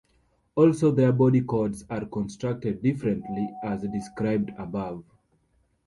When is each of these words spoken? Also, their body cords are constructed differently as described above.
Also, 0.55 0.89
their 0.89 1.11
body 1.11 1.41
cords 1.41 1.85
are 1.87 2.05
constructed 2.07 2.81
differently 2.81 3.47
as 3.61 3.83
described 3.83 4.51
above. 4.57 5.03